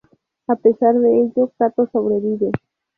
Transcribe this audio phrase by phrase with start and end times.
[0.47, 2.49] A pesar de ello, Kato sobrevive.